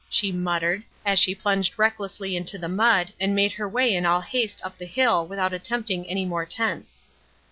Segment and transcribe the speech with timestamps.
[0.09, 4.21] she muttered, as she plunged recklessly into the mud and made her way in all
[4.21, 7.03] haste up the hill without attempting any more tents.